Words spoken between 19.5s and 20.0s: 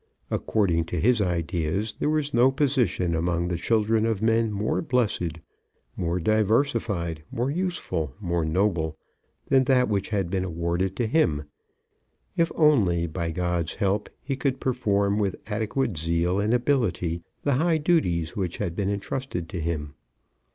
him.